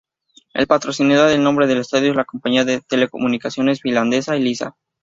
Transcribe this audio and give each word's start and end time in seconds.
El 0.55 0.65
patrocinador 0.65 1.29
del 1.29 1.43
nombre 1.43 1.67
del 1.67 1.77
estadio 1.77 2.09
es 2.09 2.15
la 2.15 2.25
compañía 2.25 2.65
de 2.65 2.81
telecomunicaciones 2.81 3.81
finlandesa 3.81 4.35
Elisa. 4.35 4.75